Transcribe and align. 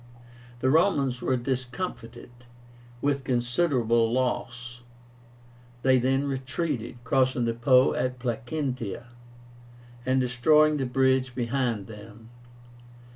The 0.61 0.71
Romans 0.71 1.21
were 1.21 1.37
discomfited, 1.37 2.31
with 3.03 3.23
considerable 3.23 4.11
loss. 4.11 4.81
They 5.83 5.99
then 5.99 6.25
retreated, 6.25 6.97
crossing 7.03 7.45
the 7.45 7.53
Po 7.53 7.93
at 7.93 8.17
Placentia, 8.17 9.09
and 10.03 10.19
destroying 10.19 10.77
the 10.77 10.87
bridge 10.87 11.35
behind 11.35 11.85
them. 11.85 12.29